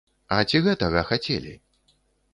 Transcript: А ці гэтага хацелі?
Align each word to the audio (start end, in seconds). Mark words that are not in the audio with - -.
А 0.37 0.39
ці 0.51 0.61
гэтага 0.67 1.05
хацелі? 1.13 1.53